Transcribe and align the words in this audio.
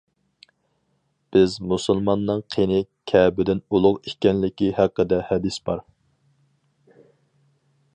بىز 1.35 1.57
مۇسۇلماننىڭ 1.73 2.41
قېنى 2.55 2.81
كەبىدىن 3.13 3.63
ئۇلۇغ 3.69 4.01
ئىكەنلىكى 4.01 4.75
ھەققىدە 4.81 5.25
ھەدىس 5.31 5.63
بار. 5.71 5.89